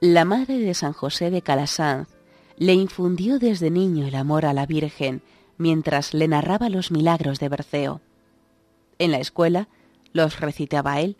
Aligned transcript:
La 0.00 0.24
madre 0.24 0.60
de 0.60 0.74
San 0.74 0.92
José 0.92 1.32
de 1.32 1.42
Calasanz 1.42 2.08
le 2.56 2.72
infundió 2.72 3.40
desde 3.40 3.68
niño 3.68 4.06
el 4.06 4.14
amor 4.14 4.46
a 4.46 4.52
la 4.52 4.64
Virgen 4.64 5.22
mientras 5.56 6.14
le 6.14 6.28
narraba 6.28 6.68
los 6.68 6.92
milagros 6.92 7.40
de 7.40 7.48
Berceo. 7.48 8.00
En 9.00 9.10
la 9.10 9.18
escuela 9.18 9.68
los 10.12 10.38
recitaba 10.38 11.00
él. 11.00 11.16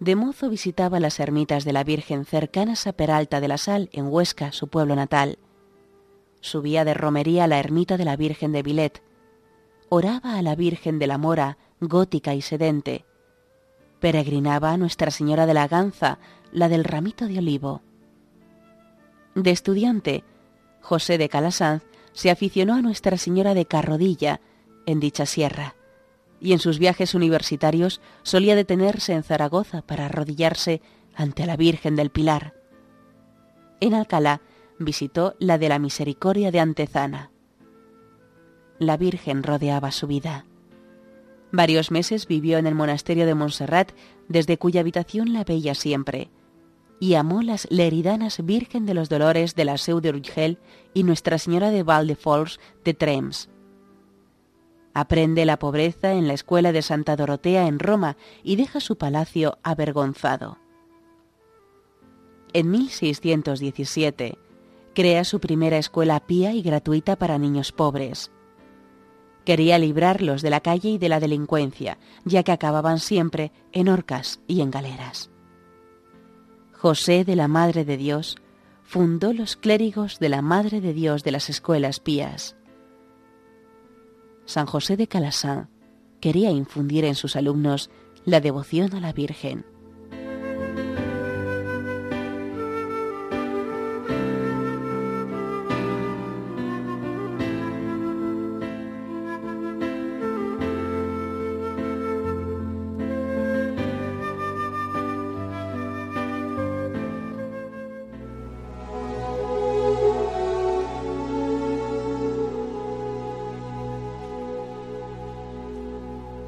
De 0.00 0.16
mozo 0.16 0.50
visitaba 0.50 0.98
las 0.98 1.20
ermitas 1.20 1.64
de 1.64 1.72
la 1.72 1.84
Virgen 1.84 2.24
cercanas 2.24 2.88
a 2.88 2.92
Peralta 2.92 3.40
de 3.40 3.46
la 3.46 3.56
Sal, 3.56 3.88
en 3.92 4.08
Huesca, 4.08 4.50
su 4.50 4.66
pueblo 4.66 4.96
natal. 4.96 5.38
Subía 6.40 6.84
de 6.84 6.92
romería 6.92 7.44
a 7.44 7.46
la 7.46 7.60
ermita 7.60 7.96
de 7.96 8.04
la 8.04 8.16
Virgen 8.16 8.50
de 8.50 8.64
Vilet. 8.64 9.00
Oraba 9.90 10.34
a 10.38 10.42
la 10.42 10.56
Virgen 10.56 10.98
de 10.98 11.06
la 11.06 11.18
Mora, 11.18 11.56
gótica 11.80 12.34
y 12.34 12.42
sedente. 12.42 13.04
Peregrinaba 14.00 14.72
a 14.72 14.76
Nuestra 14.76 15.12
Señora 15.12 15.46
de 15.46 15.54
la 15.54 15.68
Ganza, 15.68 16.18
la 16.56 16.70
del 16.70 16.84
ramito 16.84 17.26
de 17.26 17.38
olivo. 17.38 17.82
De 19.34 19.50
estudiante, 19.50 20.24
José 20.80 21.18
de 21.18 21.28
Calasanz 21.28 21.82
se 22.14 22.30
aficionó 22.30 22.72
a 22.72 22.80
Nuestra 22.80 23.18
Señora 23.18 23.52
de 23.52 23.66
Carrodilla, 23.66 24.40
en 24.86 24.98
dicha 24.98 25.26
sierra, 25.26 25.74
y 26.40 26.54
en 26.54 26.58
sus 26.58 26.78
viajes 26.78 27.14
universitarios 27.14 28.00
solía 28.22 28.56
detenerse 28.56 29.12
en 29.12 29.22
Zaragoza 29.22 29.82
para 29.82 30.06
arrodillarse 30.06 30.80
ante 31.14 31.44
la 31.44 31.58
Virgen 31.58 31.94
del 31.94 32.08
Pilar. 32.08 32.54
En 33.80 33.92
Alcalá 33.92 34.40
visitó 34.78 35.34
la 35.38 35.58
de 35.58 35.68
la 35.68 35.78
Misericordia 35.78 36.50
de 36.50 36.60
Antezana. 36.60 37.32
La 38.78 38.96
Virgen 38.96 39.42
rodeaba 39.42 39.92
su 39.92 40.06
vida. 40.06 40.46
Varios 41.52 41.90
meses 41.90 42.26
vivió 42.26 42.56
en 42.56 42.66
el 42.66 42.74
monasterio 42.74 43.26
de 43.26 43.34
Montserrat, 43.34 43.92
desde 44.28 44.56
cuya 44.56 44.80
habitación 44.80 45.34
la 45.34 45.44
veía 45.44 45.74
siempre, 45.74 46.30
y 46.98 47.14
amó 47.14 47.42
las 47.42 47.66
Leridanas 47.70 48.44
Virgen 48.44 48.86
de 48.86 48.94
los 48.94 49.08
Dolores 49.08 49.54
de 49.54 49.64
la 49.64 49.78
Seu 49.78 50.00
de 50.00 50.10
Urgel 50.10 50.58
y 50.94 51.02
Nuestra 51.02 51.38
Señora 51.38 51.70
de 51.70 51.82
Valdefors 51.82 52.58
de 52.84 52.94
Trems. 52.94 53.50
Aprende 54.94 55.44
la 55.44 55.58
pobreza 55.58 56.14
en 56.14 56.26
la 56.26 56.32
escuela 56.32 56.72
de 56.72 56.80
Santa 56.80 57.16
Dorotea 57.16 57.66
en 57.68 57.78
Roma 57.78 58.16
y 58.42 58.56
deja 58.56 58.80
su 58.80 58.96
palacio 58.96 59.58
avergonzado. 59.62 60.58
En 62.54 62.70
1617 62.70 64.38
crea 64.94 65.24
su 65.24 65.40
primera 65.40 65.76
escuela 65.76 66.20
pía 66.20 66.54
y 66.54 66.62
gratuita 66.62 67.16
para 67.16 67.36
niños 67.36 67.72
pobres. 67.72 68.30
Quería 69.44 69.78
librarlos 69.78 70.40
de 70.40 70.48
la 70.48 70.60
calle 70.60 70.88
y 70.88 70.98
de 70.98 71.10
la 71.10 71.20
delincuencia, 71.20 71.98
ya 72.24 72.42
que 72.42 72.52
acababan 72.52 72.98
siempre 72.98 73.52
en 73.72 73.90
horcas 73.90 74.40
y 74.46 74.62
en 74.62 74.70
galeras. 74.70 75.30
José 76.78 77.24
de 77.24 77.36
la 77.36 77.48
Madre 77.48 77.86
de 77.86 77.96
Dios 77.96 78.36
fundó 78.82 79.32
los 79.32 79.56
clérigos 79.56 80.18
de 80.18 80.28
la 80.28 80.42
Madre 80.42 80.82
de 80.82 80.92
Dios 80.92 81.24
de 81.24 81.32
las 81.32 81.48
escuelas 81.48 82.00
pías. 82.00 82.54
San 84.44 84.66
José 84.66 84.98
de 84.98 85.08
Calasán 85.08 85.70
quería 86.20 86.50
infundir 86.50 87.06
en 87.06 87.14
sus 87.14 87.34
alumnos 87.34 87.90
la 88.26 88.40
devoción 88.40 88.94
a 88.94 89.00
la 89.00 89.14
Virgen 89.14 89.64